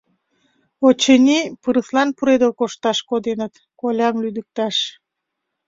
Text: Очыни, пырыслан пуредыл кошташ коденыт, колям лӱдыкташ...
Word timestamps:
Очыни, 0.87 1.39
пырыслан 1.61 2.09
пуредыл 2.17 2.51
кошташ 2.59 2.97
коденыт, 3.09 3.53
колям 3.79 4.15
лӱдыкташ... 4.23 4.77